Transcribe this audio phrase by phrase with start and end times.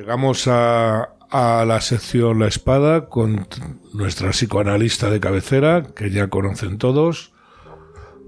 [0.00, 3.46] llegamos a, la sección La Espada con
[3.92, 7.34] nuestra psicoanalista de cabecera, que ya conocen todos,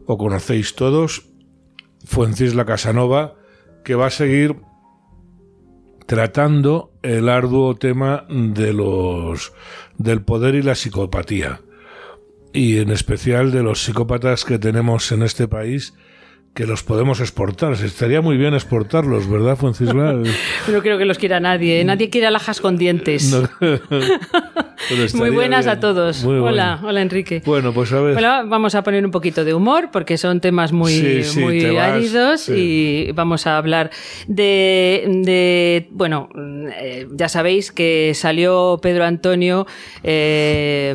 [0.05, 1.31] o conocéis todos,
[2.05, 3.37] Fuencisla Casanova,
[3.85, 4.57] que va a seguir
[6.07, 9.55] tratando el arduo tema de los
[9.97, 11.63] del poder y la psicopatía
[12.53, 15.95] y en especial de los psicópatas que tenemos en este país
[16.55, 17.73] que los podemos exportar.
[17.73, 20.15] Estaría muy bien exportarlos, ¿verdad, Francisla?
[20.69, 21.81] no creo que los quiera nadie.
[21.81, 21.85] ¿eh?
[21.85, 23.35] Nadie quiere alhajas con dientes.
[25.15, 26.25] muy buenas a todos.
[26.25, 27.43] hola, hola Enrique.
[27.45, 28.23] Bueno, pues a ver.
[28.47, 33.47] vamos a poner un poquito de humor porque son temas muy, muy áridos y vamos
[33.47, 33.91] a hablar
[34.27, 36.29] de, bueno,
[36.77, 39.67] eh, ya sabéis que salió Pedro Antonio
[40.03, 40.95] eh,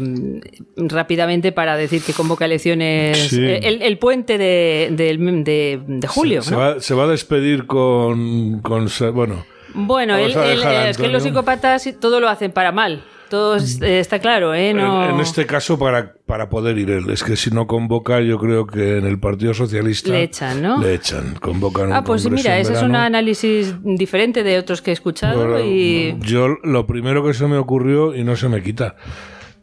[0.76, 6.42] rápidamente para decir que convoca elecciones el, puente de, de, julio.
[6.42, 8.62] Se, va, a despedir con,
[9.14, 9.46] bueno.
[9.74, 13.04] Bueno, es que los psicópatas todo lo hacen para mal.
[13.30, 14.70] Todo eh, está claro, ¿eh?
[14.70, 17.10] En, este caso, para, para poder ir él.
[17.10, 20.12] Es que si no convoca, yo creo que en el Partido Socialista.
[20.12, 20.82] Le echan, ¿no?
[20.82, 21.36] Le echan.
[21.42, 25.64] Convocan Ah, pues mira, ese es un análisis diferente de otros que he escuchado.
[25.64, 26.18] y...
[26.22, 28.96] Yo, lo primero que se me ocurrió, y no se me quita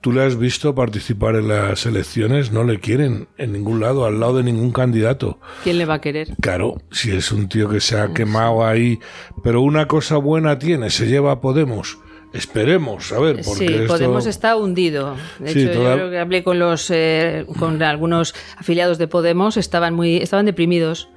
[0.05, 2.53] ¿Tú le has visto participar en las elecciones?
[2.53, 5.41] No le quieren en ningún lado, al lado de ningún candidato.
[5.63, 6.29] ¿Quién le va a querer?
[6.43, 8.99] Claro, si es un tío que se ha quemado ahí.
[9.43, 11.97] Pero una cosa buena tiene, se lleva a Podemos.
[12.35, 15.17] Esperemos, a ver, porque sí, Podemos está hundido.
[15.39, 20.45] De hecho, yo hablé con los eh, con algunos afiliados de Podemos, estaban muy estaban
[20.45, 21.09] deprimidos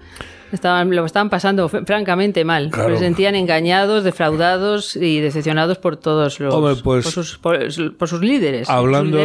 [0.52, 2.72] Estaban, lo estaban pasando francamente mal.
[2.74, 6.56] Se sentían engañados, defraudados y decepcionados por todos los.
[6.56, 8.70] Pues, por, sus, por, sus, líderes.
[8.70, 9.20] Hablando,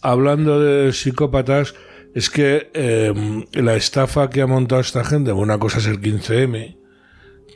[0.00, 1.74] hablando de psicópatas,
[2.14, 6.76] es que em, la estafa que ha montado esta gente, una cosa es el 15M,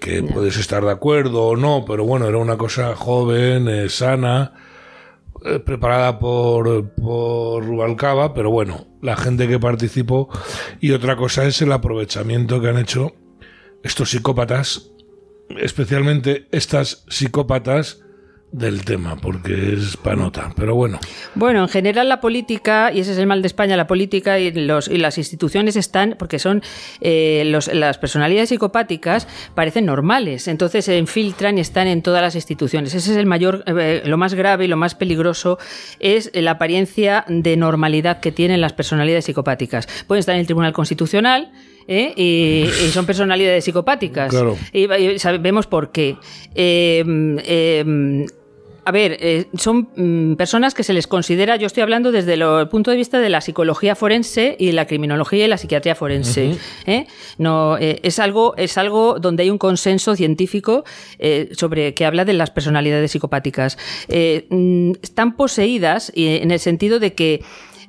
[0.00, 4.54] que puedes estar de acuerdo o no, pero bueno, era una cosa joven, eh, sana
[5.44, 10.28] eh, preparada por, por Rubalcaba, pero bueno, la gente que participó.
[10.81, 13.15] Y otra cosa es el aprovechamiento que han hecho
[13.82, 14.91] estos psicópatas,
[15.59, 18.03] especialmente estas psicópatas
[18.56, 20.99] del tema, porque es panota, pero bueno.
[21.34, 24.50] Bueno, en general la política, y ese es el mal de España, la política y,
[24.50, 26.62] los, y las instituciones están, porque son
[27.03, 32.34] eh, los, las personalidades psicopáticas, parecen normales, entonces se infiltran y están en todas las
[32.34, 32.94] instituciones.
[32.94, 35.59] Ese es el mayor, eh, lo más grave y lo más peligroso,
[36.00, 39.87] es la apariencia de normalidad que tienen las personalidades psicopáticas.
[40.06, 41.53] Pueden estar en el Tribunal Constitucional,
[41.88, 42.12] ¿eh?
[42.17, 44.34] y, son personalidades psicopáticas.
[44.73, 46.17] Y, sabemos por qué.
[46.55, 47.38] Em,
[48.86, 52.69] a ver, eh, son mm, personas que se les considera, yo estoy hablando desde el
[52.69, 56.56] punto de vista de la psicología forense y la criminología y la psiquiatría forense.
[56.86, 57.08] ¿eh?
[57.36, 60.84] No, es, algo, es algo donde hay un consenso científico
[61.50, 63.76] sobre que habla de las personalidades psicopáticas.
[64.50, 67.42] Mm, están poseídas en el sentido de que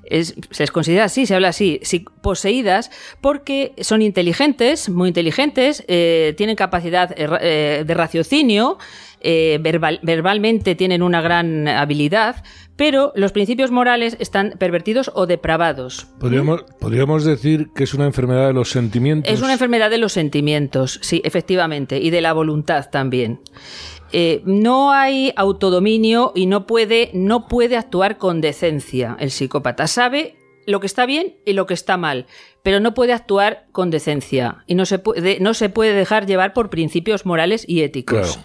[0.10, 1.82] se les considera así, se habla así,
[2.22, 2.92] poseídas,
[3.22, 8.78] porque son inteligentes, muy inteligentes, eh, tienen capacidad eh, eh, de raciocinio,
[9.22, 12.44] verbalmente tienen una gran habilidad,
[12.76, 16.08] pero los principios morales están pervertidos o depravados.
[16.20, 19.34] ¿Podríamos, ¿Podríamos decir que es una enfermedad de los sentimientos?
[19.34, 23.40] Es una enfermedad de los sentimientos, sí, efectivamente, y de la voluntad también.
[24.14, 29.88] Eh, no hay autodominio y no puede, no puede actuar con decencia el psicópata.
[29.88, 32.26] Sabe lo que está bien y lo que está mal,
[32.62, 36.54] pero no puede actuar con decencia y no se puede, no se puede dejar llevar
[36.54, 38.40] por principios morales y éticos.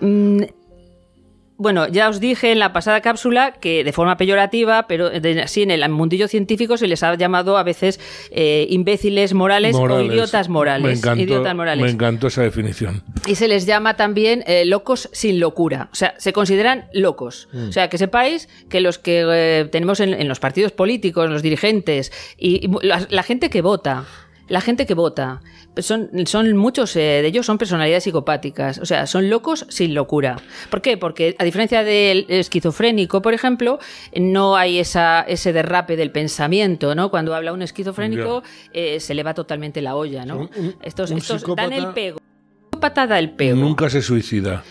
[0.00, 0.42] Mm,
[1.58, 5.10] bueno, ya os dije en la pasada cápsula que de forma peyorativa, pero
[5.46, 7.98] sí en el mundillo científico se les ha llamado a veces
[8.30, 11.04] eh, imbéciles morales, o idiotas morales.
[11.82, 13.02] Me encantó, esa definición.
[13.26, 15.88] Y se les llama también eh, locos sin locura.
[15.92, 17.48] O sea, se consideran locos.
[17.52, 17.70] Mm.
[17.70, 22.12] O sea, que sepáis que los que eh, tenemos en, los partidos políticos, los dirigentes
[22.38, 24.06] y, la gente que vota,
[24.48, 25.40] la gente que vota,
[25.78, 30.36] son, son muchos eh, de ellos son personalidades psicopáticas, o sea, son locos sin locura.
[30.70, 30.96] ¿Por qué?
[30.96, 33.78] Porque a diferencia del esquizofrénico, por ejemplo,
[34.16, 37.10] no hay esa, ese derrape del pensamiento, ¿no?
[37.10, 40.50] Cuando habla un esquizofrénico eh, se le va totalmente la olla, ¿no?
[40.82, 42.20] estos, estos dan el pego.
[42.80, 43.56] Patada el pego.
[43.56, 44.62] Nunca se suicida.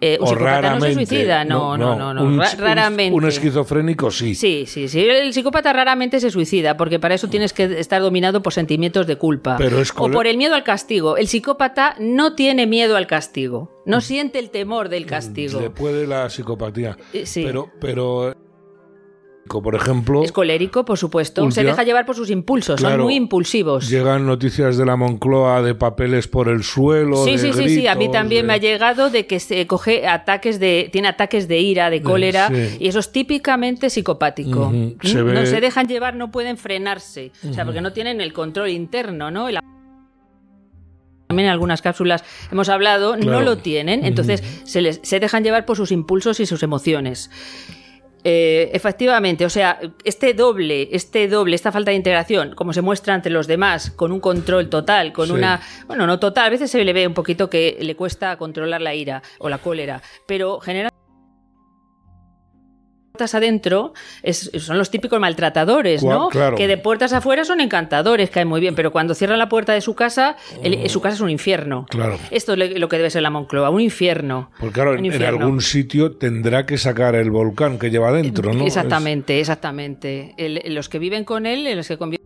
[0.00, 3.16] Eh, un psicópata no se suicida, no, no, no, no, raramente.
[3.16, 4.34] Un, esquizofrénico sí.
[4.34, 5.00] Sí, sí, sí.
[5.00, 9.16] El psicópata raramente se suicida, porque para eso tienes que estar dominado por sentimientos de
[9.16, 9.58] culpa.
[9.96, 11.16] o por el miedo al castigo.
[11.16, 13.82] El psicópata no tiene miedo al castigo.
[13.86, 15.60] No siente el temor del castigo.
[15.60, 16.96] Le puede la psicopatía.
[17.24, 17.44] Sí.
[17.44, 18.34] Pero, pero
[19.46, 20.22] por ejemplo.
[20.22, 21.50] Es colérico, por supuesto.
[21.50, 23.88] Se deja llevar por sus impulsos, son muy impulsivos.
[23.88, 27.24] Llegan noticias de la Moncloa de papeles por el suelo.
[27.24, 27.86] Sí, de sí, sí, sí.
[27.86, 31.48] A mí también de- me ha llegado de que se coge ataques de, tiene ataques
[31.48, 32.76] de ira, de cólera, sí.
[32.80, 34.70] y eso es típicamente psicopático.
[34.72, 34.96] ¿Mm?
[35.02, 38.68] Se No se dejan llevar, no pueden frenarse, o sea, porque no tienen el control
[38.70, 39.48] interno, ¿no?
[39.48, 39.58] El-
[41.28, 42.22] también en algunas cápsulas
[42.52, 46.46] hemos hablado, no lo tienen, entonces se, les, se dejan llevar por sus impulsos y
[46.46, 47.30] sus emociones.
[48.28, 53.14] Eh, efectivamente, o sea, este doble, este doble, esta falta de integración, como se muestra
[53.14, 55.32] ante los demás, con un control total, con Sí.
[55.32, 58.80] una, bueno, no total, a veces se le ve un poquito que le cuesta controlar
[58.82, 60.95] la ira o la cólera, pero generalmente
[63.16, 66.28] puertas adentro es- son los típicos maltratadores, ¿no?
[66.28, 66.54] claro.
[66.56, 69.80] Que de puertas afuera son encantadores, caen muy bien, pero cuando cierran la puerta de
[69.80, 71.86] su casa, el- su casa es un infierno.
[71.88, 72.18] Claro.
[72.30, 74.50] Esto es lo- que debe ser la Moncloa, un infierno.
[74.60, 78.64] Porque claro, Un en, algún sitio tendrá que sacar el volcán que lleva dentro, ¿no?
[78.66, 80.34] Exactamente, exactamente.
[80.36, 82.24] El- los que viven con él, los que conviven.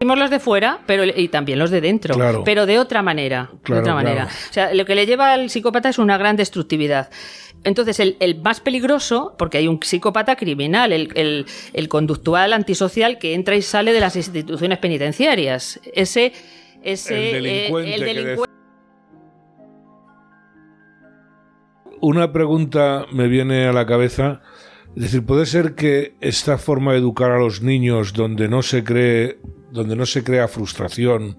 [0.00, 2.42] Los de fuera, pero y también los de dentro, Claro.
[2.44, 3.94] pero de otra manera, de otra claro.
[3.94, 4.24] manera.
[4.48, 7.10] O sea, lo que le lleva al psicópata es una gran destructividad.
[7.64, 13.18] Entonces, el, el más peligroso, porque hay un psicópata criminal, el, el- el conductual antisocial
[13.18, 15.80] que entra y sale de las instituciones penitenciarias.
[15.92, 16.32] Ese,
[16.84, 18.48] ese El eh, delincuente el que delincuente
[22.00, 24.40] Una pregunta me viene a la cabeza.
[24.94, 28.84] Es decir, ¿puede ser que esta forma de educar a los niños donde no se
[28.84, 29.38] cree,
[29.70, 31.36] donde no se crea frustración,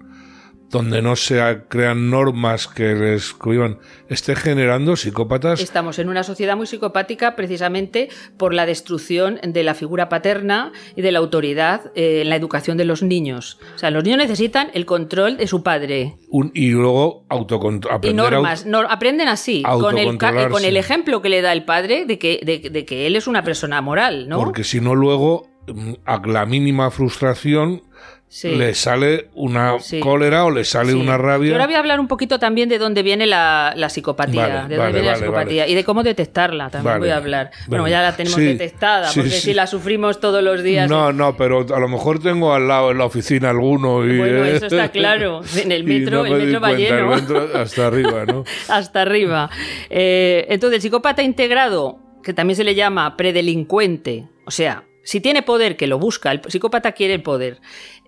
[0.70, 5.60] donde no se crean normas que les cohiban, esté generando psicópatas?
[5.60, 11.02] Estamos en una sociedad muy psicopática precisamente por la destrucción de la figura paterna y
[11.02, 13.58] de la autoridad eh, en la educación de los niños.
[13.74, 16.14] O sea, los niños necesitan el control de su padre.
[16.28, 20.50] Un- y luego autocont- Y normas, no- aprenden así, con el, autocontrolarse.
[20.50, 23.26] con el ejemplo que le da el padre de que, de, de que él es
[23.26, 24.36] una persona moral, ¿no?
[24.38, 27.82] Porque si no, luego, mm, a la mínima frustración,
[28.32, 28.50] Sí.
[28.54, 29.98] le sale una Sí.
[29.98, 30.96] cólera o le sale Sí.
[30.96, 31.52] una Y rabia.
[31.52, 34.58] ahora voy a hablar un poquito también de dónde viene la, la psicopatía, Vale, de
[34.60, 35.72] dónde vale, viene la psicopatía vale.
[35.72, 37.00] y de cómo detectarla también Vale.
[37.00, 37.50] voy a hablar.
[37.66, 38.44] Bueno, ya la tenemos Sí.
[38.46, 39.40] detectada, Sí, porque sí.
[39.40, 40.88] si la sufrimos todos los días.
[40.88, 44.16] No, no, pero a lo mejor tengo al lado en la oficina alguno y...
[44.18, 45.40] Bueno, eso está claro.
[45.60, 47.14] En el metro, no me el metro va cuenta, lleno.
[47.14, 48.44] el metro hasta arriba, ¿no?
[48.68, 49.50] Hasta arriba.
[49.88, 55.42] Eh, entonces, el psicópata integrado, que también se le llama predelincuente, o sea, si tiene
[55.42, 57.60] poder, que lo busca, el psicópata quiere el poder,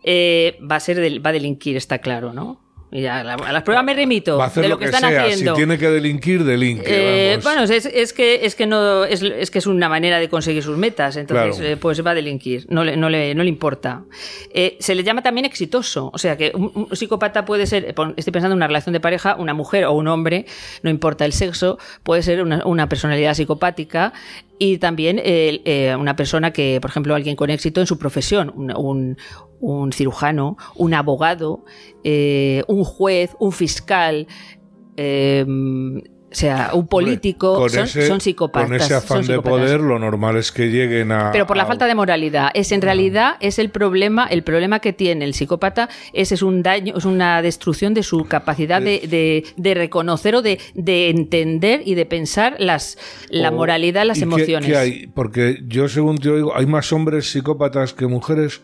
[0.03, 2.61] eh, va a ser del- va a delinquir, está claro, ¿no?
[2.93, 4.85] Ya, a la- a las pruebas me remito Va a hacer de lo lo que,
[4.85, 5.25] que, están sea.
[5.25, 5.55] haciendo.
[5.55, 6.85] Si tiene que delinquir, delinque.
[6.87, 10.29] Eh, bueno, es, es que es que no es, es que es una manera de
[10.29, 11.73] conseguir sus metas, entonces Claro.
[11.73, 14.03] eh, pues va a delinquir, no le, no le, no le importa.
[14.53, 18.31] Eh, se le llama también exitoso, o sea que un, un psicópata puede ser, estoy
[18.31, 20.45] pensando en una relación de pareja, una mujer o un hombre,
[20.83, 24.13] no importa el sexo, puede ser una, una personalidad psicopática
[24.59, 28.53] y también eh, eh, una persona que, por ejemplo, alguien con éxito en su profesión,
[28.55, 29.17] un, un-
[29.63, 31.65] un cirujano, un abogado,
[32.05, 34.27] eh, un juez, un fiscal.
[34.97, 35.45] eh,
[36.31, 38.67] o sea, un político, son, ese- son psicópatas.
[38.71, 41.31] Con ese afán de poder, lo normal es que lleguen a.
[41.31, 42.49] Pero por la a- falta de moralidad.
[42.55, 46.63] Es en realidad es el problema, el problema que tiene el psicópata es, es un
[46.63, 51.83] daño, es una destrucción de su capacidad de, de- de reconocer o de, de entender
[51.85, 52.97] y de pensar las
[53.29, 54.71] la o- moralidad, las ¿y qué- emociones.
[54.71, 55.07] qué hay?
[55.09, 58.63] Porque yo, según te oigo, hay más hombres psicópatas que mujeres.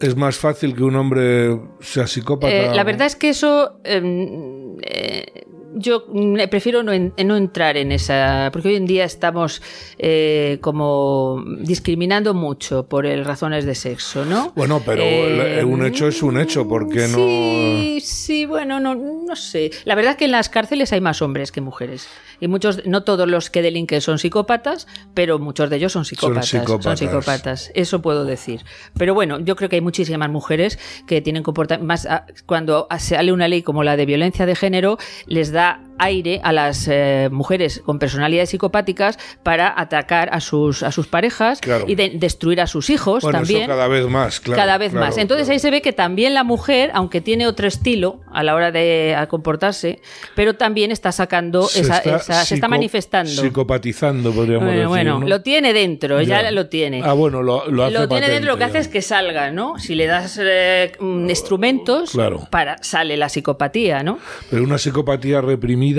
[0.00, 2.52] Es más fácil que un hombre sea psicópata.
[2.52, 7.76] Eh, la verdad es que eso em, eh, yo mm, prefiero no, en- no entrar
[7.76, 9.62] en esa, porque hoy en día estamos
[9.98, 14.52] eh, como discriminando mucho por el razones de sexo, ¿no?
[14.56, 17.16] Bueno, pero Eh, un hecho es un hecho, ¿por qué no?
[17.16, 19.70] Sí, sí, bueno, no, no sé.
[19.84, 22.08] La verdad es que en las cárceles hay más hombres que mujeres.
[22.40, 26.48] Y muchos, no todos los que delinquen son psicópatas, pero muchos de ellos son psicópatas.
[26.48, 26.98] Son psicópatas.
[26.98, 27.70] psicópatas.
[27.74, 28.62] Eso puedo decir.
[28.96, 31.86] Pero bueno, yo creo que hay muchísimas mujeres que tienen comportamiento.
[31.86, 34.96] Más ah, cuando sale una ley como la de violencia de género,
[35.26, 40.82] les da Reza aire a las eh, mujeres con personalidades psicopáticas para atacar a sus,
[40.82, 41.84] a sus parejas Claro.
[41.86, 44.60] y de- destruir a sus hijos Bueno, también eso cada vez más, claro.
[44.60, 45.16] cada vez claro, más.
[45.18, 45.54] Entonces claro.
[45.54, 49.16] ahí se ve que también la mujer, aunque tiene otro estilo a la hora de
[49.28, 50.00] comportarse,
[50.34, 53.30] pero también está sacando esa, esa- se está manifestando.
[53.30, 54.88] Psicopatizando, podríamos Bueno, decir.
[54.88, 55.26] bueno, ¿no?
[55.28, 56.50] lo tiene dentro, ya, Ya.
[56.50, 57.02] lo tiene.
[57.04, 59.78] Ah, bueno, lo, lo hace Lo tiene dentro, lo que hace es que salga, ¿no?
[59.78, 62.16] Si le das eh, mm, instrumentos,
[62.50, 64.18] para, sale la psicopatía, ¿no?
[64.50, 65.89] Pero una psicopatía reprimida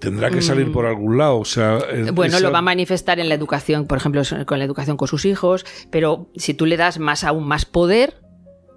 [0.00, 1.38] tendrá que salir por algún lado.
[1.38, 2.14] O sea, eh, Mm.
[2.14, 5.08] Bueno, esa- lo va a manifestar en la educación, por ejemplo, con la educación con
[5.08, 8.14] sus hijos, pero si tú le das más aún más poder,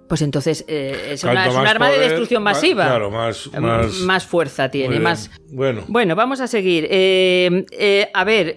[0.06, 2.84] pues entonces eh, es, una- es un arma de destrucción más- masiva.
[2.84, 5.30] claro, más- Eh, más- más fuerza tiene, más...
[5.50, 6.86] Bueno, Bueno, vamos a seguir.
[6.90, 8.54] Eh, eh, a ver,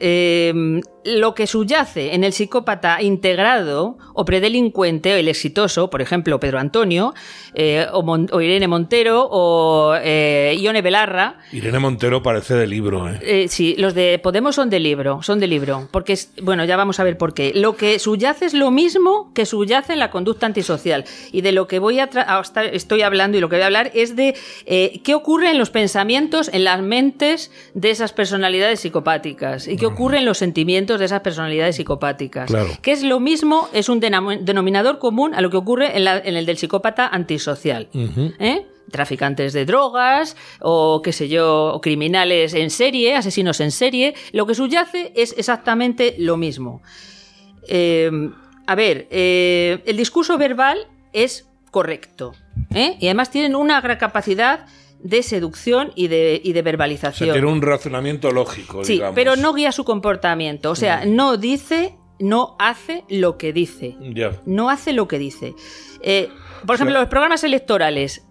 [1.08, 6.60] lo que subyace en el psicópata integrado o predelincuente, o el exitoso, por ejemplo, Pedro
[6.60, 7.14] Antonio,
[7.54, 13.10] eh, o, Mon- o Irene Montero, o eh, Ione Belarra, Irene Montero parece de libro,
[13.10, 13.20] ¿eh?
[13.22, 16.76] eh, sí, los de Podemos son de libro, son de libro, porque es, bueno, ya
[16.76, 17.52] vamos a ver por qué.
[17.56, 21.68] Lo que subyace es lo mismo que subyace en la conducta antisocial y de lo
[21.68, 24.36] que voy a a estar- estoy hablando y lo que voy a hablar es de
[24.66, 29.86] eh, qué ocurre en los pensamientos, en las mentes de esas personalidades psicopáticas y qué
[29.86, 32.48] ocurre en los sentimientos de esas personalidades psicopáticas.
[32.50, 32.70] Claro.
[32.82, 36.36] Que es lo mismo, es un denominador común a lo que ocurre en, la- en
[36.36, 37.88] el del psicópata antisocial.
[37.94, 38.66] ¿eh?
[38.89, 44.56] traficantes de drogas o qué sé yo, criminales en serie, asesinos en serie, lo que
[44.56, 46.82] subyace es exactamente lo mismo.
[47.68, 48.10] Eh,
[48.66, 50.77] a ver, eh, el discurso verbal
[51.12, 52.34] es correcto
[52.74, 52.96] ¿eh?
[53.00, 54.66] y además tienen una gran capacidad
[55.00, 57.32] de seducción y de, y de O sea, verbalización.
[57.32, 59.16] tiene un razonamiento lógico, Sí, digamos.
[59.16, 64.32] pero no guía su comportamiento, o sea, no dice, no hace lo que dice Ya.
[64.46, 65.54] no hace lo que dice.
[66.01, 66.30] Eh,
[66.66, 68.24] por ejemplo, los programas electorales.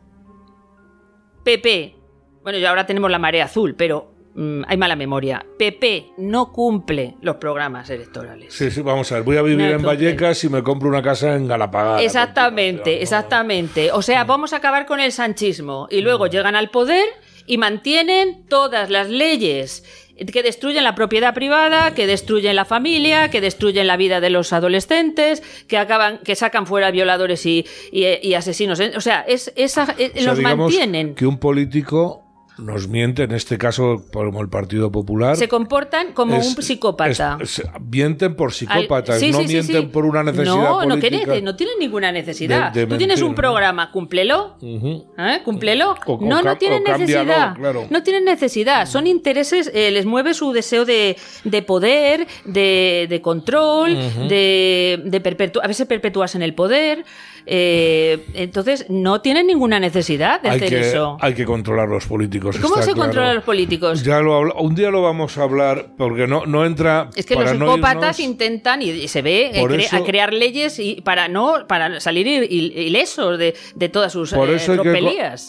[1.44, 1.94] PP.
[2.42, 5.44] Bueno, ya ahora tenemos la marea azul, pero mm, hay mala memoria.
[5.58, 8.54] PP no cumple los programas electorales.
[8.54, 9.24] Sí, sí, vamos a ver.
[9.24, 12.00] Voy a vivir No, en Vallecas y me compro una casa en Galapagar.
[12.02, 13.90] Exactamente, exactamente.
[13.92, 15.88] O sea, vamos a acabar con el sanchismo.
[15.90, 17.04] Y luego llegan al poder
[17.46, 19.84] y mantienen todas las leyes
[20.32, 24.52] que destruyen la propiedad privada, que destruyen la familia, que destruyen la vida de los
[24.54, 28.80] adolescentes, que acaban, que sacan fuera violadores y, y- y asesinos.
[28.96, 31.14] O sea, es, esa, eh, O sea, los mantienen.
[31.14, 32.25] Que un político
[32.58, 35.36] nos miente, en este caso como el Partido Popular.
[35.36, 37.38] Se comportan como es- un psicópata.
[37.40, 39.86] es- es- mienten por Al- psicópatas, sí, no sí, mienten sí.
[39.88, 41.34] por una necesidad no, No, política.
[41.34, 42.72] nece- no tienen ninguna necesidad.
[42.72, 43.34] de Tú tienes un ¿no?
[43.34, 44.56] programa, cúmplelo.
[44.62, 45.40] ¿Eh?
[45.44, 45.94] Cúmplelo.
[46.06, 47.54] O- no, no tienen necesidad.
[47.56, 47.86] claro.
[47.90, 48.86] No tienen necesidad.
[48.86, 53.94] Son intereses, eh, les mueve su deseo de, de poder, de, de control,
[54.28, 57.04] de, de perpetu- a veces perpetuarse en el poder.
[57.48, 61.16] Eh, entonces, no tienen ninguna necesidad de Hay hacer que, eso.
[61.20, 62.45] hay que controlar los políticos.
[62.60, 63.06] ¿Cómo está se claro.
[63.08, 64.02] controlan los políticos?
[64.04, 67.10] Ya lo habla- un día lo vamos a hablar porque no, no entra.
[67.16, 70.32] Es que los no psicópatas irnos- intentan, y, se ve, eh, cre- eso- a crear
[70.32, 74.56] leyes y para no para salir il- il- ilesos de, de todas sus Por eh,
[74.56, 74.90] eso hay que,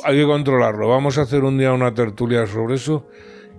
[0.06, 0.88] hay que controlarlo.
[0.88, 3.06] Vamos a hacer un día una tertulia sobre eso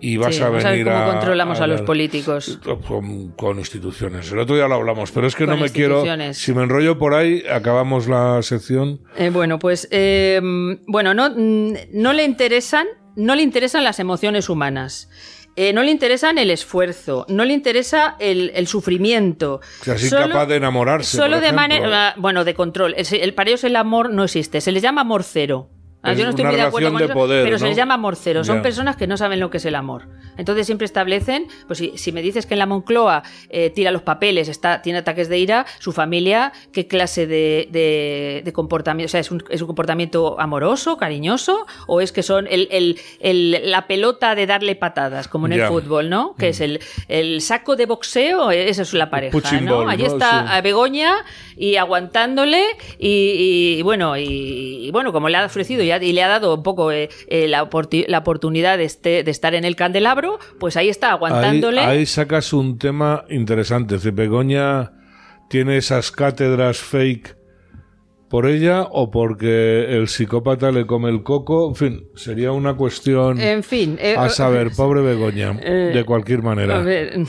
[0.00, 2.60] y vas Sí, a vamos a ver venir cómo controlamos a los hablar políticos.
[2.86, 4.30] Con, con instituciones.
[4.30, 6.04] El otro día lo hablamos, pero es que Con no me quiero.
[6.34, 9.00] Si me enrollo por ahí, acabamos la sección.
[9.16, 10.40] Eh, bueno, pues eh,
[10.86, 12.86] bueno, no, mm, no le interesan,
[13.18, 15.10] no le interesan las emociones humanas.
[15.56, 19.60] Eh, no le interesan el esfuerzo, no le interesa el, el sufrimiento.
[19.80, 22.94] O sea, es incapaz de enamorarse, Solo por de manera, bueno, de control.
[22.96, 24.60] El, el- para ellos el amor no existe.
[24.60, 25.68] Se les llama amor cero.
[26.02, 27.94] Ah, yo no estoy muy de acuerdo con de eso, poder, pero se les llama
[27.94, 28.44] amor cero.
[28.44, 30.06] Son personas que no saben lo que es el amor.
[30.36, 34.02] Entonces siempre establecen, pues si, si me dices que en la Moncloa eh, tira los
[34.02, 39.08] papeles, está, tiene ataques de ira, su familia, ¿qué clase de, de- de comportamiento?
[39.08, 41.66] O sea, ¿es un, es un comportamiento amoroso, cariñoso?
[41.88, 45.62] ¿O es que son el, el- el- la pelota de darle patadas, como en el.
[45.64, 45.68] Mm.
[45.68, 46.36] fútbol, ¿no?
[46.38, 46.78] Que es el,
[47.08, 49.78] el saco de boxeo, esa es la pareja, ¿no?
[49.78, 50.08] ball, Allí ¿no?
[50.12, 50.46] está Sí.
[50.52, 51.14] a Begoña
[51.56, 52.62] y aguantándole
[53.00, 56.28] y, y, bueno y, y bueno como le ha ofrecido y, ha- y le ha
[56.28, 57.68] dado un poco eh, eh, la,
[58.06, 62.52] la oportunidad de, este- de estar en el candelabro pues ahí está aguantándole ahí sacas
[62.52, 63.96] un tema interesante.
[64.10, 64.92] Begoña
[65.48, 67.37] tiene esas cátedras fake
[68.28, 71.68] por ella o porque el psicópata le come el coco.
[71.68, 76.42] En fin, sería una cuestión en fin eh, a saber, pobre Begoña, eh, de cualquier
[76.42, 76.76] manera.
[76.76, 77.14] a ver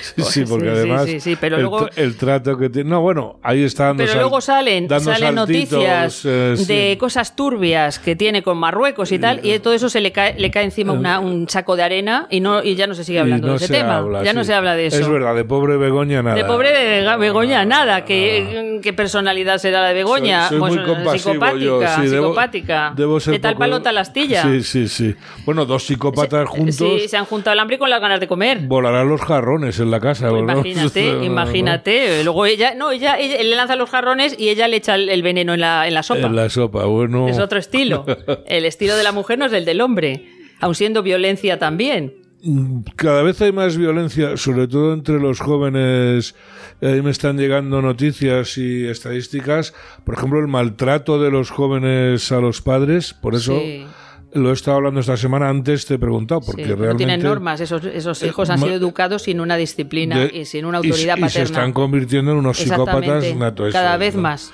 [0.00, 2.88] Sí, sí, porque además sí, sí, pero el, luego- el trato que tiene...
[2.90, 7.34] No, bueno, ahí está dando pero sal- luego salen, salen saltitos, noticias eh, de cosas
[7.34, 10.62] turbias que tiene con Marruecos y tal, y todo eso se le cae, le cae
[10.62, 13.52] encima una- un saco de arena y no y ya no se sigue hablando no
[13.54, 13.96] de ese se tema.
[13.96, 14.98] habla, ya no se habla de eso.
[15.00, 16.36] Es verdad, de pobre Begoña nada.
[16.36, 16.70] De pobre
[17.18, 18.04] Begoña, nada.
[18.04, 20.48] ¿Qué, qué personalidad será la de Begoña?
[20.48, 22.92] Soy, soy Pues, muy compasivo psicopática, yo, sí, debo- psicopática.
[22.96, 24.42] debo ser de tal poco- palota la astilla.
[24.42, 25.14] Sí, sí, sí.
[25.46, 28.58] Bueno, dos psicópatas juntos Sí, se han juntado el hambre con las ganas de comer.
[28.66, 30.26] volarán los jarrones en la casa.
[30.28, 30.38] ¿no?
[30.38, 32.24] Imagínate, imagínate.
[32.24, 35.22] Luego ella, no, ella, ella le lanza los jarrones y ella le echa el, el
[35.22, 36.26] veneno en la, en la sopa.
[36.26, 37.28] En la sopa, bueno.
[37.28, 38.04] Es otro estilo.
[38.46, 40.26] El estilo de la mujer no es el del hombre,
[40.60, 42.14] aun siendo violencia también.
[42.96, 46.34] Cada vez hay más violencia, sobre todo entre los jóvenes.
[46.80, 49.74] Ahí me están llegando noticias y estadísticas.
[50.04, 53.14] Por ejemplo, el maltrato de los jóvenes a los padres.
[53.14, 53.84] Por eso Sí.
[54.34, 55.48] lo he estado hablando esta semana.
[55.48, 57.04] Antes te he preguntado, porque Sí, no realmente.
[57.04, 60.78] tienen normas, esos, esos hijos han sido educados sin una disciplina de- y sin una
[60.82, 61.28] y- autoridad y, paterna.
[61.30, 63.24] se están convirtiendo en unos psicópatas
[63.72, 64.22] Cada vez ¿no?
[64.22, 64.52] más.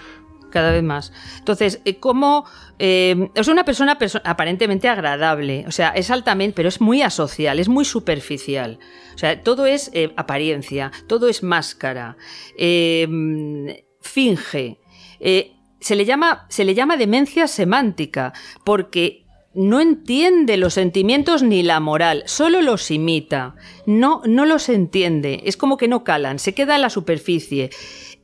[0.50, 1.12] Cada vez más.
[1.38, 2.44] Entonces, eh, ¿cómo
[2.78, 5.64] eh, es una persona aparentemente agradable?
[5.66, 8.78] O sea, es altamente, pero es muy asocial, es muy superficial.
[9.14, 12.16] O sea, todo es eh, apariencia, todo es máscara,
[14.00, 14.78] finge.
[15.80, 18.32] se, le llama, se le llama demencia semántica,
[18.64, 19.24] porque
[19.54, 23.56] no entiende los sentimientos ni la moral, solo los imita.
[23.86, 25.40] No, no los entiende.
[25.44, 27.70] Es como que no calan, se queda en la superficie.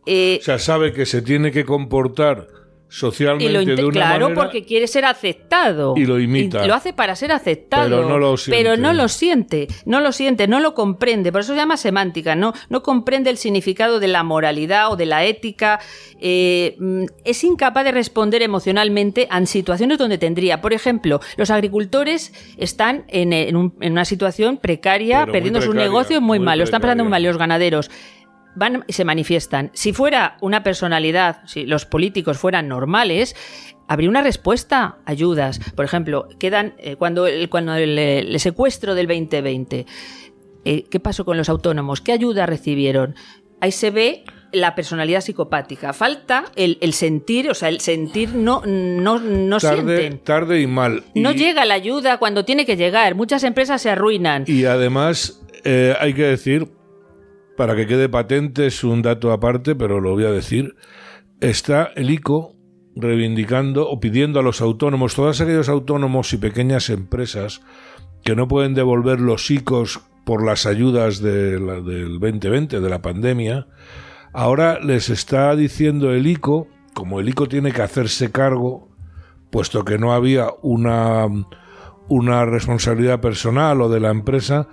[0.06, 2.48] Eh, o sea, sabe que se tiene que comportar
[2.94, 5.94] socialmente de una claro, porque quiere ser aceptado.
[5.96, 6.64] Y lo imita.
[6.64, 7.88] lo hace para ser aceptado.
[7.88, 8.62] Pero no lo siente.
[8.62, 11.32] Pero no lo siente, no lo siente, no lo comprende.
[11.32, 15.06] Por eso se llama semántica, no, no comprende el significado de la moralidad o de
[15.06, 15.80] la ética.
[16.20, 20.60] Eh, mm, es incapaz de responder emocionalmente a situaciones donde tendría.
[20.60, 26.62] Por ejemplo, los agricultores están en, una situación precaria, perdiendo su negocio muy, muy malo.
[26.62, 27.90] Están pasando muy mal los ganaderos
[28.54, 29.70] van y se manifiestan.
[29.74, 33.34] Si fuera una personalidad, si los políticos fueran normales,
[33.88, 35.60] habría una respuesta, ayudas.
[35.74, 39.86] Por ejemplo, quedan eh, cuando, el, cuando el, secuestro del 2020,
[40.64, 42.00] eh, ¿qué pasó con los autónomos?
[42.00, 43.14] ¿Qué ayuda recibieron?
[43.60, 45.92] Ahí se ve la personalidad psicopática.
[45.92, 50.18] Falta el, sentir, o sea, el sentir no, no, no tarde, sienten.
[50.20, 51.02] Tarde y mal.
[51.14, 53.14] No llega la ayuda cuando tiene que llegar.
[53.14, 54.44] Muchas empresas se arruinan.
[54.46, 56.68] Y además, eh, hay que decir,
[57.56, 60.74] para que quede patente, es un dato aparte, pero lo voy a decir,
[61.40, 62.56] está el ICO
[62.96, 67.60] reivindicando o pidiendo a los autónomos, todos aquellos autónomos y pequeñas empresas
[68.22, 73.66] que no pueden devolver los ICOs por las ayudas de del 2020, de la pandemia,
[74.32, 78.88] ahora les está diciendo el ICO, como el ICO tiene que hacerse cargo,
[79.50, 81.26] puesto que no había una,
[82.08, 84.68] una responsabilidad personal o de la empresa,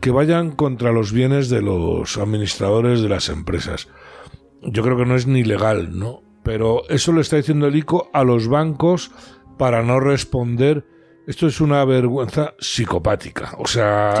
[0.00, 3.88] que vayan contra los bienes de los administradores de las empresas.
[4.62, 6.22] Yo creo que no es ni legal, ¿no?
[6.42, 9.10] Pero eso le está diciendo el ICO a los bancos
[9.58, 10.86] para no responder
[11.26, 13.54] esto es una vergüenza psicopática.
[13.58, 14.14] O sea,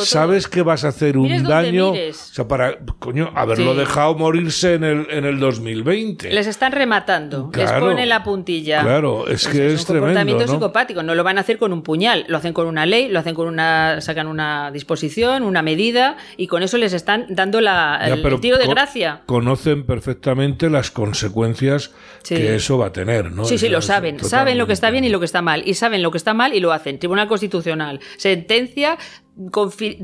[0.00, 1.90] sabes que vas a hacer un daño.
[1.90, 6.32] O sea, para, coño, haberlo dejado morirse en el, en el 2020.
[6.32, 7.50] Les están rematando.
[7.54, 8.80] les ponen la puntilla.
[8.80, 11.02] Claro, es que es, un comportamiento psicopático.
[11.02, 12.24] No lo van a hacer con un puñal.
[12.28, 14.00] Lo hacen con una ley, lo hacen con una.
[14.00, 18.66] sacan una disposición, una medida, y con eso les están dando la, el, tiro de
[18.66, 19.20] gracia.
[19.26, 21.90] Conocen perfectamente las consecuencias
[22.26, 23.44] que eso va a tener, ¿no?
[23.44, 24.24] Sí, sí, lo saben.
[24.24, 26.34] Saben lo que está bien y lo que está mal y saben lo que está
[26.34, 26.98] mal y lo hacen.
[26.98, 28.98] Tribunal Constitucional sentencia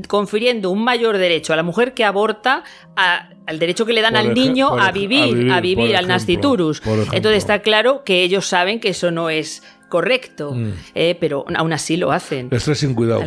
[0.07, 2.63] confiriendo un mayor derecho a la mujer que aborta
[2.95, 6.81] al derecho que le dan al niño a, vivir, a vivir, al nasciturus.
[7.11, 10.71] Entonces está claro que ellos saben que eso no es correcto, mm.
[10.95, 12.47] eh, pero aún así lo hacen.
[12.51, 13.21] Estás sin cuidado.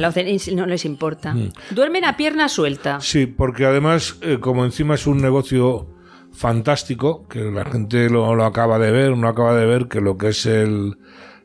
[0.53, 1.35] no les importa.
[1.35, 1.53] Mm.
[1.71, 3.01] Duermen a pierna suelta.
[3.01, 5.89] Sí, porque además, eh, como encima es un negocio
[6.33, 10.17] fantástico, que la gente lo, lo, acaba de ver, no acaba de ver que lo
[10.17, 10.97] que es el,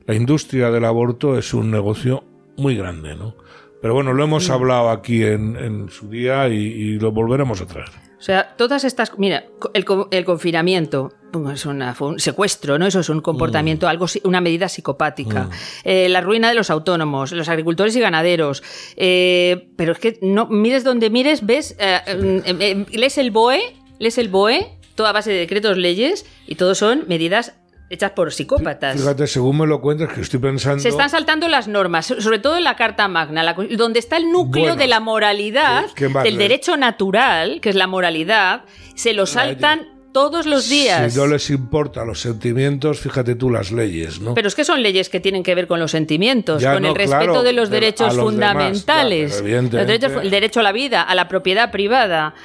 [0.05, 2.23] la industria del aborto es un negocio
[2.57, 3.35] muy grande, ¿no?
[3.81, 7.89] Pero bueno, lo hemos hablado aquí en, su día y, lo volveremos a traer.
[8.17, 9.11] O sea, todas estas.
[9.19, 11.11] Mira, el, confinamiento
[11.53, 12.87] es una, fue un secuestro, ¿no?
[12.87, 13.89] Eso es un comportamiento, mm.
[13.89, 15.43] algo, una medida psicopática.
[15.43, 15.49] Mm.
[15.83, 18.63] Eh, la ruina de los autónomos, los agricultores y ganaderos.
[18.95, 23.59] Eh, pero es que no mires donde mires, ves, eh, lees el BOE,
[23.99, 27.55] lees el BOE, toda base de decretos, leyes, y todos son medidas
[27.93, 28.97] hechas por psicópatas.
[28.97, 30.81] Fíjate, según me lo cuentas, que estoy pensando...
[30.81, 34.75] Se están saltando las normas, sobre todo en la Carta Magna, donde está el núcleo
[34.75, 35.85] de la moralidad,
[36.23, 41.11] del derecho natural, que es la moralidad, se lo saltan todos los días.
[41.11, 44.35] Si no les importa los sentimientos, fíjate tú las leyes, ¿no?
[44.35, 47.41] Pero es que son leyes que tienen que ver con los sentimientos, con el respeto
[47.41, 52.35] de los derechos fundamentales, el derecho a la vida, a la propiedad privada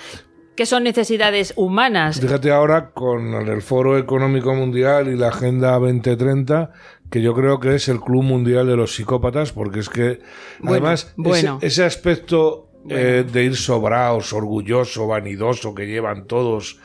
[0.59, 2.21] que son necesidades humanas.
[2.21, 6.73] Fíjate ahora con el Foro Económico Mundial y la Agenda 2030,
[7.09, 10.18] que yo creo que es el Club Mundial de los Psicópatas, porque es que
[10.66, 11.14] además
[11.61, 16.81] Ese, aspecto eh, de ir sobrados, orgulloso, vanidoso que llevan todos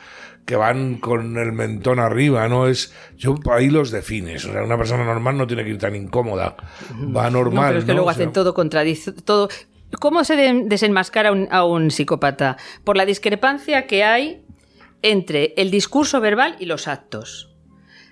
[0.46, 2.68] que van con el mentón arriba, ¿no?
[2.68, 4.44] Es, yo ahí los defines.
[4.44, 6.54] O sea, una persona normal no tiene que ir tan incómoda.
[7.16, 7.64] Va normal.
[7.64, 9.48] No, pero es que luego hacen todo contradice, todo
[10.00, 12.56] ¿Cómo se desenmascara a un, psicópata?
[12.84, 14.42] Por la discrepancia que hay
[15.02, 17.50] entre el discurso verbal y los actos.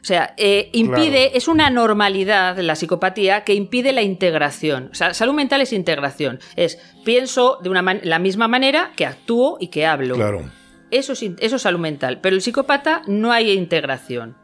[0.00, 4.88] O sea, eh, impide, es una normalidad la psicopatía que impide la integración.
[4.90, 6.40] O sea, salud mental es integración.
[6.56, 10.16] Es pienso de una la misma manera que actúo y que hablo.
[10.16, 10.50] Claro.
[10.90, 12.20] Eso es, eso es salud mental.
[12.20, 14.41] Pero el psicópata no hay integración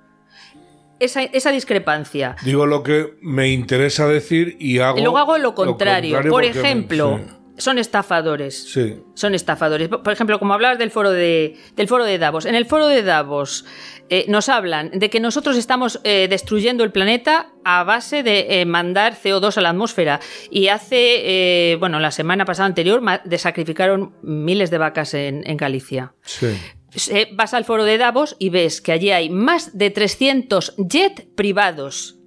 [1.00, 2.36] esa, discrepancia.
[2.44, 4.98] Digo lo que me interesa decir y hago.
[4.98, 6.20] Y luego hago lo contrario.
[6.28, 7.20] Por ejemplo,
[7.58, 8.72] son estafadores.
[8.72, 9.02] Sí.
[9.14, 9.88] Son estafadores.
[9.88, 12.46] Por ejemplo, como hablabas del foro de, del foro de Davos.
[12.46, 13.64] En el foro de Davos
[14.08, 18.64] eh, nos hablan de que nosotros estamos eh, destruyendo el planeta a base de eh,
[18.64, 20.20] mandar CO2 a la atmósfera.
[20.50, 23.02] Y hace, bueno, la semana pasada anterior,
[23.36, 26.14] sacrificaron miles de vacas en, en Galicia.
[26.22, 26.56] Sí.
[27.32, 32.18] Vas al foro de Davos y ves que allí hay más de 300 jet privados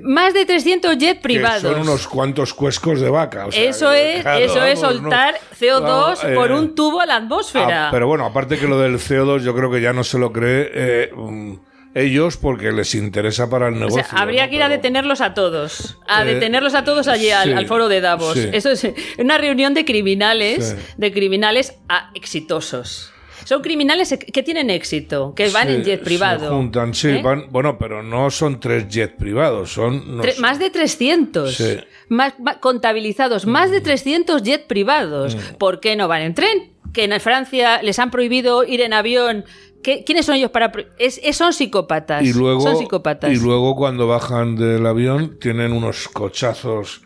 [0.00, 1.62] más de 300 jets privados.
[1.62, 3.46] son unos cuantos cuescos de vaca.
[3.52, 7.88] eso es, eso es soltar CO2 por un tubo a la atmósfera.
[7.88, 10.32] Ah, pero bueno, aparte que lo del CO2 yo creo que ya no se lo
[10.32, 11.54] cree eh, mm,
[11.94, 14.04] ellos porque les interesa para el negocio.
[14.10, 15.98] habría que ir a detenerlos a todos.
[16.08, 18.36] A eh, detenerlos a todos allí al, foro de Davos.
[18.36, 18.86] Eso es
[19.18, 21.74] una reunión de criminales, de criminales
[22.14, 23.13] exitosos.
[23.44, 26.48] Son criminales que tienen éxito, que van en jet privado.
[26.48, 27.22] Se juntan, sí, ¿eh?
[27.22, 30.20] van, bueno, pero no son tres jets privados, son...
[30.38, 31.62] más de 300.
[32.08, 35.34] Más, contabilizados, más de 300 jets privados.
[35.34, 35.54] Mm.
[35.56, 36.72] ¿Por qué no van en tren?
[36.92, 39.44] Que en Francia les han prohibido ir en avión
[39.84, 40.72] ¿Quiénes son ellos para.?
[40.98, 42.24] Es, son psicópatas.
[42.24, 43.30] Y luego, son psicópatas.
[43.30, 47.02] Y luego, cuando bajan del avión, tienen unos cochazos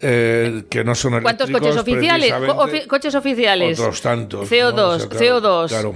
[0.00, 2.32] eh, que no son ¿Cuántos coches oficiales?
[2.86, 3.78] coches oficiales.
[3.78, 4.50] Otros tantos.
[4.50, 5.94] CO2, CO2.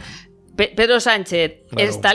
[0.55, 1.63] Pedro Sánchez,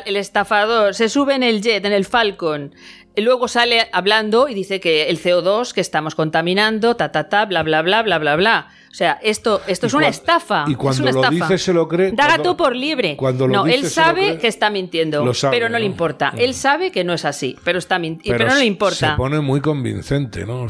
[0.06, 2.74] el estafador, se sube en el jet, en el Falcon,
[3.22, 7.64] luego sale hablando y dice que el CO2 que estamos contaminando, ta, ta, ta, bla,
[7.64, 8.68] bla, bla, bla, bla, bla.
[8.90, 10.66] O sea, esto, esto es una estafa.
[10.68, 12.14] Y cuando lo dice se lo cree.
[12.14, 13.16] Da gato por libre.
[13.16, 16.34] Cuando no, él sabe que está mintiendo, pero no, le importa.
[16.36, 19.12] Él sabe que no es así, pero está mintiendo, pero, no le importa.
[19.12, 20.66] Se pone muy convincente, ¿no?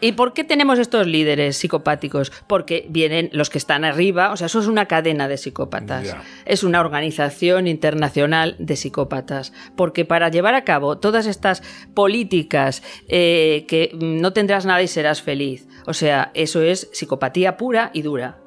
[0.00, 2.32] ¿Y por qué tenemos estos líderes psicopáticos?
[2.46, 6.14] Porque vienen los que están arriba, o sea, eso es una cadena de psicópatas.
[6.44, 9.54] Es una organización internacional de psicópatas.
[9.74, 11.62] Porque para llevar a cabo todas estas
[11.94, 17.90] políticas eh, que no tendrás nada y serás feliz, o sea, eso es psicopatía pura
[17.92, 18.38] y dura.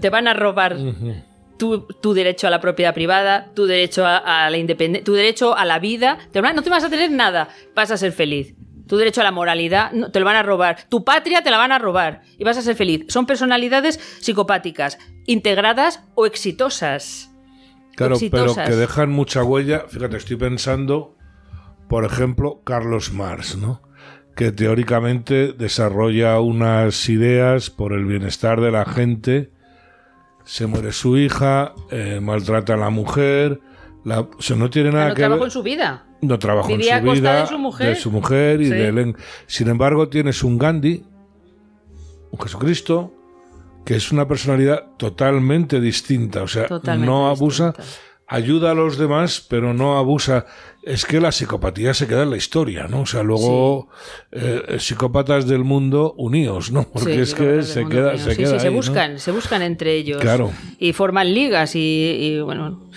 [0.00, 0.76] Te van a robar
[1.56, 5.78] tu, derecho a la propiedad privada, tu derecho a, la independencia, tu derecho a la
[5.78, 6.18] vida.
[6.34, 8.54] no te vas a tener nada, vas a ser feliz.
[8.86, 10.76] Tu derecho a la moralidad te lo van a robar.
[10.90, 13.06] Tu patria te la van a robar y vas a ser feliz.
[13.08, 17.30] Son personalidades psicopáticas, integradas o exitosas.
[17.96, 19.84] Claro, pero que dejan mucha huella.
[19.88, 21.16] Fíjate, estoy pensando,
[21.88, 23.80] por ejemplo, Carlos Marx, ¿no?
[24.34, 29.50] que teóricamente desarrolla unas ideas por el bienestar de la gente.
[30.44, 33.60] Se muere su hija, eh, maltrata a la mujer,
[34.04, 36.06] la, o sea, no tiene nada no que trabajó en su vida.
[36.20, 37.40] No trabajó en su vida.
[37.40, 37.88] De su mujer.
[37.88, 39.14] De su mujer y de
[39.46, 41.04] Sin embargo, tienes un Gandhi,
[42.30, 43.14] un Jesucristo,
[43.84, 46.42] que es una personalidad totalmente distinta.
[46.42, 46.66] O sea,
[46.98, 47.74] no abusa
[48.26, 50.46] ayuda a los demás, pero no abusa.
[50.82, 53.02] Es que la psicopatía se queda en la historia, ¿no?
[53.02, 53.88] O sea, luego
[54.32, 56.84] eh, psicópatas del mundo unidos, ¿no?
[56.92, 58.58] Porque es que se queda, se queda.
[58.58, 60.20] se buscan, se buscan entre ellos.
[60.20, 60.50] Claro.
[60.78, 62.90] Y forman ligas y, bueno.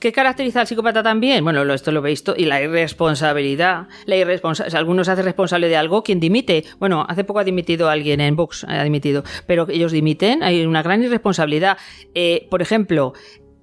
[0.00, 1.44] ¿Qué caracteriza al psicópata también?
[1.44, 3.86] Bueno, esto lo veis y la irresponsabilidad.
[4.06, 6.64] La irresponsa algunos hacen responsable de algo, quien dimite.
[6.78, 10.82] Bueno, hace poco ha dimitido alguien en Vox, ha dimitido, pero ellos dimiten, hay una
[10.82, 11.76] gran irresponsabilidad.
[12.14, 13.12] Eh, por ejemplo,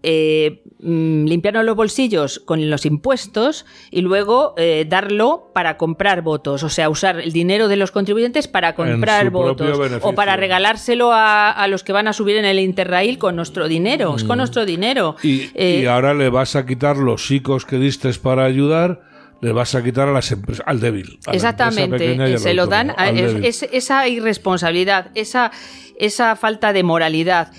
[0.04, 6.64] eh, mm, limpiarnos los bolsillos con los impuestos y luego eh, darlo para comprar votos,
[6.64, 11.68] o sea, usar el dinero de los contribuyentes para comprar votos o para regalárselo a,
[11.68, 14.40] los que van a subir en el Interrail con nuestro dinero, es con mm.
[14.40, 15.16] nuestro dinero.
[15.22, 19.12] Y, eh, ahora le vas a quitar los chicos que diste para ayudar
[19.42, 21.20] le vas a quitar a las empresas, al débil.
[21.32, 25.52] Exactamente, se lo dan a, esa irresponsabilidad, esa,
[25.98, 27.52] esa falta de moralidad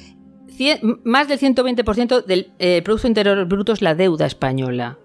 [1.05, 4.99] más del 120% del eh, Producto Interior Bruto es la deuda española.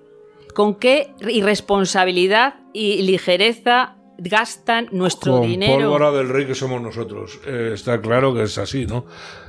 [0.53, 5.73] ¿Con qué irresponsabilidad y ligereza gastan nuestro Con dinero?
[5.73, 7.39] pólvora del rey que somos nosotros.
[7.45, 9.05] Eh, está claro que es así, ¿no?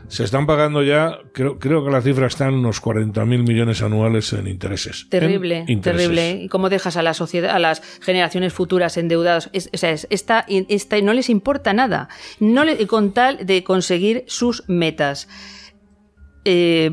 [0.09, 4.33] Se están pagando ya, creo, creo que la cifra está en unos 40.000 millones anuales
[4.33, 5.07] en intereses.
[5.11, 6.43] Terrible, terrible.
[6.43, 9.51] ¿Y cómo dejas a la sociedad, a las generaciones futuras endeudadas?
[9.53, 12.09] o sea, esta, esta, no les importa nada.
[12.41, 15.29] No le, con tal de conseguir sus metas.
[16.45, 16.91] Eh,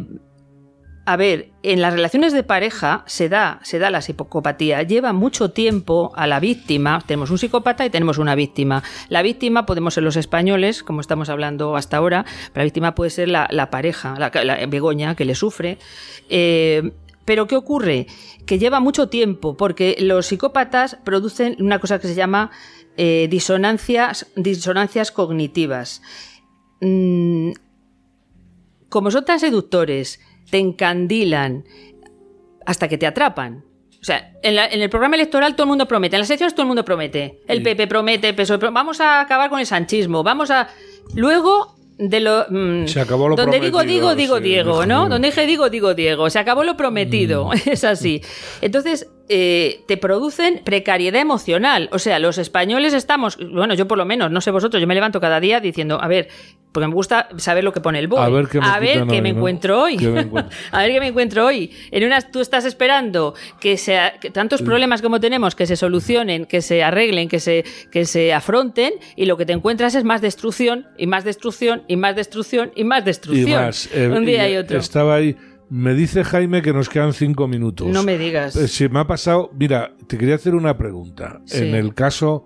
[1.08, 4.81] a ver, en las relaciones de pareja se da, se da la psicopatía.
[4.81, 6.99] Lleva mucho tiempo a la víctima.
[7.05, 8.81] Tenemos un psicópata y tenemos una víctima.
[9.10, 13.29] La víctima podemos ser los españoles, como estamos hablando hasta ahora, la víctima puede ser
[13.29, 15.77] la, pareja, la, Begoña, que le sufre.
[16.29, 16.91] Eh,
[17.23, 18.08] pero ¿qué ocurre?
[18.47, 22.49] Que lleva mucho tiempo, porque los psicópatas producen una cosa que se llama
[22.97, 26.01] eh, disonancias, disonancias cognitivas.
[26.81, 27.51] Mm,
[28.95, 31.65] como son tan seductores, te encandilan
[32.65, 33.65] hasta que te atrapan.
[33.99, 36.69] O sea, en, el programa electoral todo el mundo promete, en las elecciones todo el
[36.69, 37.41] mundo promete.
[37.45, 40.69] El PP promete, el PSOE promete, vamos a acabar con el sanchismo, vamos a...
[41.13, 45.10] Luego de lo mm, Se acabó lo donde digo digo digo sí, Diego, ¿no?
[45.10, 47.51] Donde dije digo digo Diego, se acabó lo prometido, Mm.
[47.69, 48.21] es así.
[48.62, 54.05] Entonces eh, te producen precariedad emocional, o sea, los españoles estamos, bueno, yo por lo
[54.05, 56.27] menos, no sé vosotros, yo me levanto cada día diciendo, a ver,
[56.71, 59.15] porque me gusta saber lo que pone el BOE, A ver qué me quitan qué
[59.15, 59.38] hoy, me ¿no?
[59.38, 60.57] encuentro hoy, ¿Qué me encuentro?
[60.71, 61.71] a ver qué me encuentro hoy.
[61.89, 66.45] En unas tú estás esperando que, sea, que tantos problemas como tenemos que se solucionen,
[66.45, 70.21] que se arreglen, que se, que se afronten, y lo que te encuentras es más
[70.21, 73.61] destrucción, y más destrucción, y más destrucción, y más Y destrucción.
[73.61, 73.89] más.
[73.93, 74.77] eh, Un día y y otro.
[74.77, 75.35] Estaba ahí.
[75.69, 77.88] Me dice Jaime que nos quedan cinco minutos.
[77.88, 78.56] No me digas.
[78.56, 79.49] Eh, Se me ha pasado.
[79.58, 81.41] Mira, te quería hacer una pregunta.
[81.45, 81.58] Sí.
[81.65, 82.45] En el caso.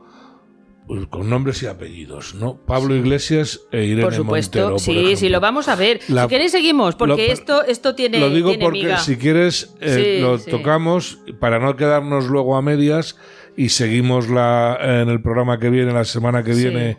[0.88, 2.58] pues, Con nombres y apellidos, ¿no?
[2.65, 4.79] Pablo Iglesias e Irene por supuesto, Montero.
[4.79, 5.99] sí, sí, lo vamos a ver.
[6.08, 8.97] La- si queréis seguimos, porque lo- esto, esto tiene, Lo digo tiene porque miga.
[8.97, 10.49] si quieres eh, Sí, lo sí.
[10.49, 13.17] tocamos para no quedarnos luego a medias
[13.55, 16.97] y seguimos la, en el programa que viene, la semana que viene,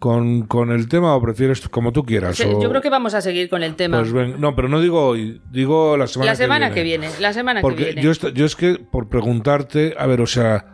[0.00, 2.36] con, con el tema o prefieres como tú quieras.
[2.36, 3.98] Sí, o- Yo creo que vamos a seguir con el tema.
[3.98, 7.08] Pues ven- no, pero no digo hoy, digo la semana la semana que que viene.
[7.20, 8.02] La semana Porque que viene.
[8.02, 10.66] yo, yo es que, por preguntarte, a ver, o sea,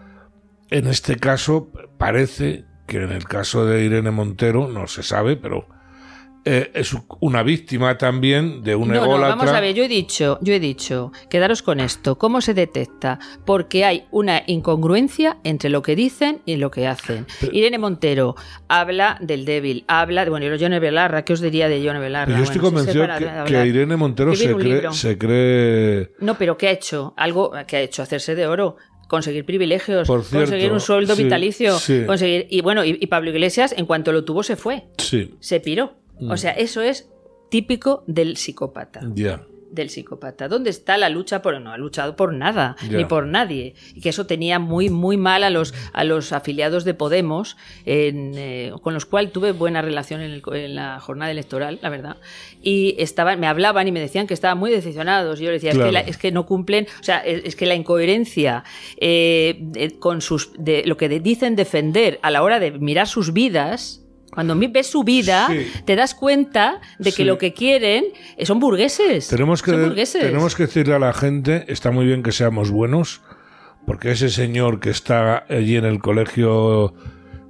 [0.71, 5.67] en este caso parece que en el caso de Irene Montero, no se sabe, pero
[6.49, 9.29] eh, es una víctima también de un no, no, ególatra.
[9.35, 13.19] vamos a ver, yo he dicho, yo he dicho, quedaros con esto, ¿cómo se detecta?
[13.45, 17.27] Porque hay una incongruencia entre lo que dicen y lo que hacen.
[17.53, 18.37] Irene Montero
[18.69, 22.37] habla del débil, habla de, bueno, Yone Belarra, ¿qué os diría de Yone Belarra?
[22.37, 23.07] Yo estoy Bueno, convencido
[23.45, 23.67] que, que.
[23.67, 24.93] Irene Montero se cree, libro.
[24.93, 27.13] se cree No, pero ¿qué ha hecho?
[27.17, 28.77] Algo que ha hecho, hacerse de oro.
[29.09, 32.03] Conseguir privilegios, Por cierto, conseguir un sueldo sí, vitalicio, sí.
[32.07, 32.49] conseguir.
[32.51, 34.89] Y bueno, y, y Pablo Iglesias, en cuanto lo tuvo, se fue.
[34.99, 35.95] Sí, Se piró.
[36.21, 36.31] Mm.
[36.31, 37.11] O sea, eso es
[37.51, 39.01] típico del psicópata.
[39.15, 39.43] ya.
[39.69, 40.47] Del psicópata.
[40.47, 41.61] ¿Dónde está la lucha por.?
[41.61, 43.75] No ha luchado por nada, ni por nadie.
[43.95, 48.33] Y que eso tenía muy, muy mal a los, a los afiliados de Podemos, en,
[48.37, 52.17] eh, con los cuales tuve buena relación en, el- en la jornada electoral, la verdad.
[52.63, 55.41] Y estaban, me hablaban y me decían que estaban muy decepcionados.
[55.41, 56.87] Y yo les decía, es, que la- es que no cumplen.
[57.01, 58.63] O sea, es, es que la incoherencia
[58.99, 64.06] eh, con sus, de lo que dicen defender a la hora de mirar sus vidas.
[64.37, 65.67] Cuando ves su vida, Sí.
[65.87, 67.25] te das cuenta de que Sí.
[67.25, 68.05] lo que quieren
[68.45, 69.29] son burgueses.
[69.29, 70.21] Tenemos que, son burgueses.
[70.21, 73.23] tenemos que decirle a la gente, está muy bien que seamos buenos,
[73.87, 76.93] porque ese señor que está allí en el colegio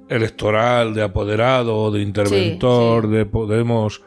[0.07, 4.01] electoral de apoderado, de interventor, Sí, de Podemos,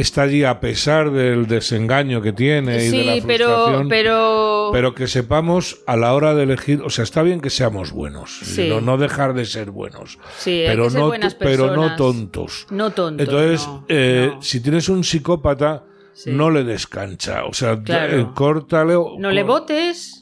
[0.00, 3.88] está allí a pesar del desengaño que tiene y de la Sí, pero, frustración.
[3.88, 7.92] pero, Pero que sepamos a la hora de elegir, o sea, está bien que seamos
[7.92, 8.68] buenos, Sí.
[8.68, 12.66] no, no dejar de ser buenos, Sí, pero, no, buenas pero no tontos.
[12.70, 13.26] no tontos.
[13.26, 14.42] Entonces, no, eh, no.
[14.42, 15.84] si tienes un psicópata,
[16.26, 17.44] no le descancha.
[17.46, 18.18] O sea, Claro.
[18.20, 20.19] eh, córtale No le votes.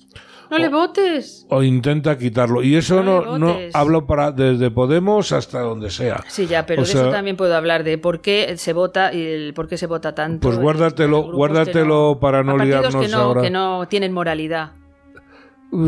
[0.51, 1.47] No le votes.
[1.51, 2.63] o intenta quitarlo.
[2.63, 6.25] Y eso No no, hablo para desde Podemos hasta donde sea.
[6.29, 9.13] Sí, ya, pero O de sea, eso también puedo hablar, de por qué se vota
[9.13, 10.49] y el por qué se vota tanto.
[10.49, 13.43] Pues guárdatelo- guárdatelo para no a liarnos que no, ahora.
[13.43, 14.73] que no tienen moralidad.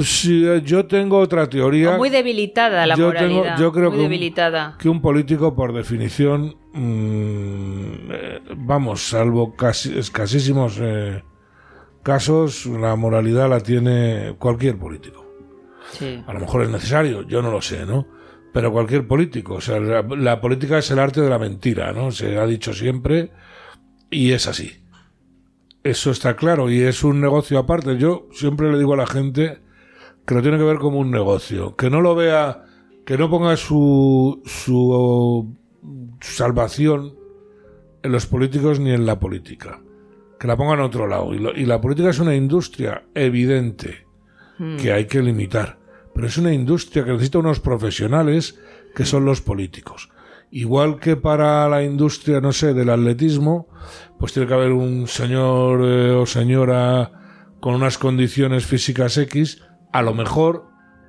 [0.03, 1.95] Sí, eh, yo tengo otra teoría.
[1.95, 3.59] O muy debilitada la yo tengo- moralidad.
[3.59, 4.77] yo creo muy que un- debilitada.
[4.79, 11.23] que un político, por definición, mm, eh, vamos, salvo casi, escasísimos eh,
[12.03, 15.27] casos, la moralidad la tiene cualquier político.
[15.93, 16.23] Sí.
[16.27, 18.07] A lo mejor es necesario, yo no lo sé, ¿no?
[18.53, 22.11] Pero cualquier político, o sea, la, la política es el arte de la mentira, ¿no?
[22.11, 23.31] Se ha dicho siempre
[24.11, 24.83] y es así.
[25.83, 27.97] Eso está claro y es un negocio aparte.
[27.97, 29.61] Yo siempre le digo a la gente
[30.27, 32.65] que lo tiene que ver como un negocio, que no lo vea,
[33.07, 35.57] que no ponga su, su
[36.21, 37.15] salvación
[38.03, 39.81] en los políticos ni en la política,
[40.41, 41.33] que la ponga en otro lado.
[41.35, 44.07] Y, lo- y la política es una industria evidente
[44.59, 44.77] Mm.
[44.79, 45.79] que hay que limitar.
[46.15, 48.59] Pero es una industria que necesita unos profesionales
[48.95, 50.11] que son los políticos.
[50.51, 53.69] Igual que para la industria, no sé, del atletismo,
[54.19, 57.13] pues tiene que haber un señor eh, o señora
[57.61, 60.65] con unas condiciones físicas X, a lo mejor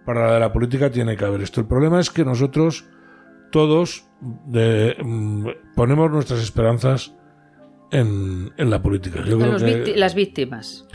[0.06, 1.62] para la de la política tiene que haber esto.
[1.62, 2.86] El problema es que nosotros
[3.52, 4.06] todos
[4.46, 7.15] de- mm, ponemos nuestras esperanzas
[7.91, 9.23] en, en la política.
[9.25, 10.86] Yo creo que- las víctimas.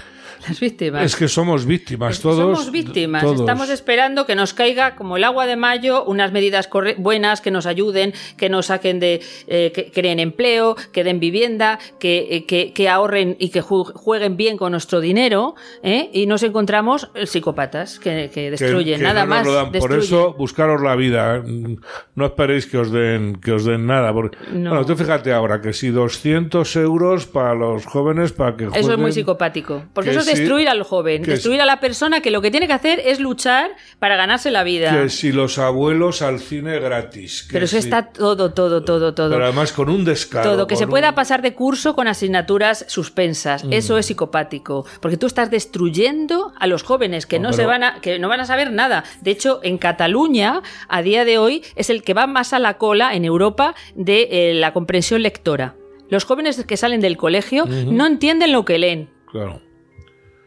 [0.48, 1.04] Las víctimas.
[1.04, 2.36] es que somos víctimas Es- todos.
[2.58, 3.22] Somos víctimas.
[3.22, 3.40] todos.
[3.40, 6.68] Estamos esperando que nos caiga como el agua de mayo unas medidas
[6.98, 11.78] buenas que nos ayuden, que nos saquen de, eh, que creen empleo, que den vivienda,
[11.98, 15.54] que, eh, que, que ahorren y que ju- jueguen bien con nuestro dinero.
[15.82, 16.10] ¿eh?
[16.12, 19.46] Y nos encontramos eh, psicópatas que, destruyen, nada no más.
[19.78, 21.42] Por eso, buscaros la vida.
[21.44, 21.76] Mm,
[22.14, 24.12] No esperéis que os den, que os den nada.
[24.12, 24.70] Porque, No.
[24.70, 28.86] Bueno, tú fíjate ahora que si 200 euros para los jóvenes para que Eso es
[28.86, 29.82] muy jueguen, psicopático.
[29.92, 32.50] Porque que eso es es destruir al joven, destruir a la persona que lo que
[32.50, 34.90] tiene que hacer es luchar para ganarse la vida.
[34.90, 37.48] Que si los abuelos al cine gratis.
[37.50, 39.30] pero eso está todo, todo, todo, todo.
[39.30, 40.50] Pero además con un descaro.
[40.50, 43.64] Todo, que se pueda pasar de curso con asignaturas suspensas.
[43.64, 43.72] Mm.
[43.72, 44.86] Eso es psicopático.
[45.00, 48.40] Porque tú estás destruyendo a los jóvenes que no, se van a, que no van
[48.40, 49.04] a saber nada.
[49.20, 52.78] De hecho, en Cataluña, a día de hoy, es el que va más a la
[52.78, 55.74] cola en Europa de eh, la comprensión lectora.
[56.08, 59.10] Los jóvenes que salen del colegio no entienden lo que leen.
[59.30, 59.60] Claro.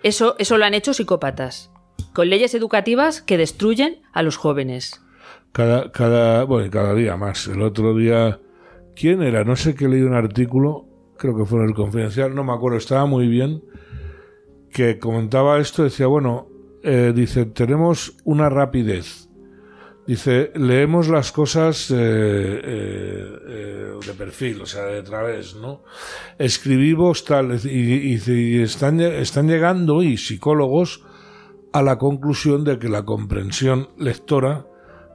[0.03, 1.71] Eso, eso lo han hecho psicópatas,
[2.13, 5.01] con leyes educativas que destruyen a los jóvenes.
[5.51, 7.47] Cada, cada, bueno, cada día más.
[7.47, 8.39] El otro día,
[8.95, 9.43] ¿quién era?
[9.43, 12.77] No sé qué leí un artículo, creo que fue en el Confidencial, no me acuerdo,
[12.77, 13.63] estaba muy bien,
[14.71, 16.47] que comentaba esto, decía, bueno,
[16.83, 19.28] eh, dice, tenemos una rapidez
[20.09, 25.83] Dice, leemos las cosas eh, eh, eh, de perfil, o sea, de través, ¿no?
[26.39, 31.03] Escribimos tal, y, están, están llegando, y psicólogos,
[31.73, 34.65] a la conclusión de que la comprensión lectora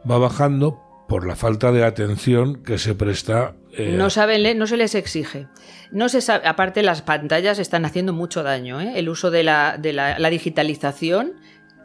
[0.08, 3.56] va bajando por la falta de atención que se presta.
[3.76, 5.48] no saben no se les exige.
[5.90, 8.80] No se sabe, aparte las pantallas están haciendo mucho daño.
[8.80, 11.32] El uso de la, de la digitalización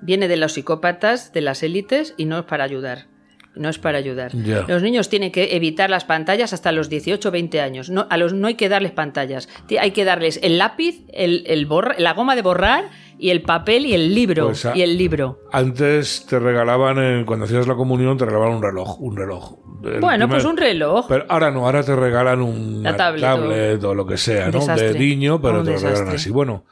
[0.02, 3.08] viene de los psicópatas, de las élites y no es para ayudar.
[3.56, 4.32] No es para ayudar.
[4.68, 7.90] Los niños tienen que evitar las pantallas hasta los 18 o 20 años.
[7.90, 9.50] No, a los no hay que darles pantallas.
[9.80, 12.86] Hay que darles el lápiz, el, el la goma de borrar
[13.18, 14.46] y el papel y el libro.
[14.46, 15.40] Pues y el libro.
[15.52, 19.02] Antes te regalaban, cuando hacías la comunión, te regalaban un reloj.
[19.02, 19.58] Un reloj.
[20.00, 21.08] bueno, pues un reloj.
[21.10, 23.94] Pero ahora no, ahora te regalan un tablet, o...
[23.94, 24.66] lo que sea, ¿no?
[24.66, 26.30] De niño, pero te lo regalan así.
[26.30, 26.66] Bueno.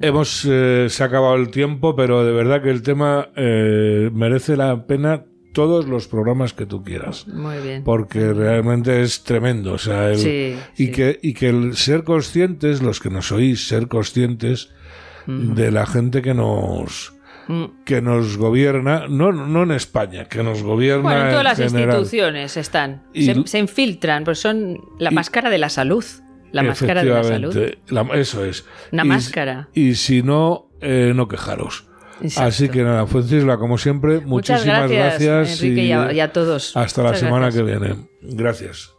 [0.00, 4.56] Hemos, eh, se ha acabado el tiempo, pero de verdad que el tema eh, merece
[4.56, 7.26] la pena todos los programas que tú quieras.
[7.26, 7.82] Muy bien.
[7.84, 9.72] Porque realmente es tremendo.
[9.74, 14.70] O sea, y, Que, y que el ser conscientes, los que nos oís, ser conscientes
[15.26, 17.12] de la gente que nos
[17.46, 17.64] mm.
[17.84, 21.02] que nos gobierna, no, no en España, que nos gobierna.
[21.02, 23.02] Bueno, en todas las instituciones están.
[23.14, 26.04] se, infiltran, pues son la máscara de la salud.
[26.52, 27.56] La máscara de la salud.
[28.14, 28.64] eso es.
[28.92, 29.68] Una máscara.
[29.74, 31.86] Y si no, eh, no quejaros.
[32.36, 36.76] Así que nada, Francisla, como siempre, muchísimas gracias, Enrique, y, a, todos.
[36.76, 37.96] Hasta la semana que viene.
[38.20, 38.94] Gracias.